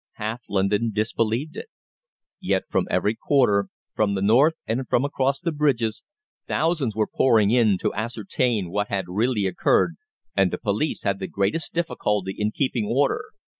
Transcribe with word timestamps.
Half 0.13 0.45
London 0.49 0.89
disbelieved 0.91 1.57
it. 1.57 1.67
Yet 2.39 2.63
from 2.71 2.87
every 2.89 3.13
quarter, 3.13 3.67
from 3.93 4.15
the 4.15 4.21
north 4.23 4.55
and 4.65 4.89
from 4.89 5.05
across 5.05 5.39
the 5.39 5.51
bridges, 5.51 6.01
thousands 6.47 6.95
were 6.95 7.05
pouring 7.05 7.51
in 7.51 7.77
to 7.77 7.93
ascertain 7.93 8.71
what 8.71 8.87
had 8.87 9.05
really 9.07 9.45
occurred, 9.45 9.97
and 10.35 10.49
the 10.49 10.57
police 10.57 11.03
had 11.03 11.19
the 11.19 11.27
greatest 11.27 11.75
difficulty 11.75 12.33
in 12.35 12.49
keeping 12.49 12.85
order. 12.87 13.25